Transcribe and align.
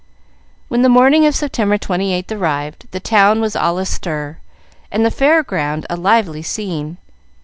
When 0.67 0.81
the 0.81 0.89
morning 0.89 1.27
of 1.27 1.35
September 1.35 1.77
28th 1.77 2.31
arrived, 2.35 2.87
the 2.89 2.99
town 2.99 3.39
was 3.39 3.55
all 3.55 3.77
astir, 3.77 4.39
and 4.91 5.05
the 5.05 5.11
Fair 5.11 5.43
ground 5.43 5.85
a 5.91 5.95
lively 5.95 6.41
scene. 6.41 6.97